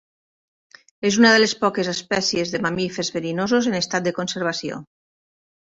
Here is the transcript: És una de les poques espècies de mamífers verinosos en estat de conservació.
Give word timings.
És 1.09 1.19
una 1.21 1.33
de 1.35 1.43
les 1.43 1.53
poques 1.65 1.91
espècies 1.93 2.55
de 2.55 2.63
mamífers 2.69 3.15
verinosos 3.19 3.69
en 3.75 3.81
estat 3.83 4.09
de 4.11 4.19
conservació. 4.21 4.83